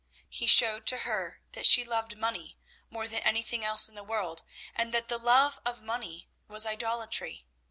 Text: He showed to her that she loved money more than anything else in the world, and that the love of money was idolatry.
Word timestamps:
He 0.31 0.47
showed 0.47 0.87
to 0.87 0.97
her 1.01 1.43
that 1.51 1.67
she 1.67 1.83
loved 1.85 2.17
money 2.17 2.57
more 2.89 3.07
than 3.07 3.19
anything 3.21 3.63
else 3.63 3.87
in 3.87 3.93
the 3.93 4.03
world, 4.03 4.41
and 4.73 4.95
that 4.95 5.09
the 5.09 5.19
love 5.19 5.59
of 5.63 5.83
money 5.83 6.27
was 6.47 6.65
idolatry. 6.65 7.45